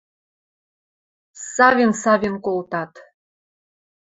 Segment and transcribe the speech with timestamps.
[1.53, 2.91] Савен-савен колтат.